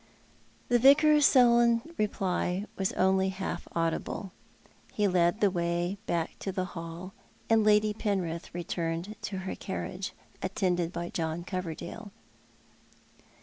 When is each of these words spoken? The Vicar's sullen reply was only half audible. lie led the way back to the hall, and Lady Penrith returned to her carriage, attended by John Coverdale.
The 0.69 0.79
Vicar's 0.79 1.27
sullen 1.27 1.93
reply 1.95 2.65
was 2.75 2.91
only 2.93 3.29
half 3.29 3.67
audible. 3.73 4.31
lie 4.97 5.05
led 5.05 5.41
the 5.41 5.51
way 5.51 5.99
back 6.07 6.39
to 6.39 6.51
the 6.51 6.65
hall, 6.65 7.13
and 7.51 7.63
Lady 7.63 7.93
Penrith 7.93 8.51
returned 8.51 9.15
to 9.21 9.37
her 9.37 9.53
carriage, 9.53 10.13
attended 10.41 10.91
by 10.91 11.09
John 11.09 11.43
Coverdale. 11.43 12.11